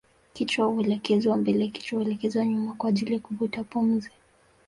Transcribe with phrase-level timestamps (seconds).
[0.33, 4.11] Kichwa huelekezwa mbele kichwa huelekezwa nyuma kwa ajili ya kuvuta pumzi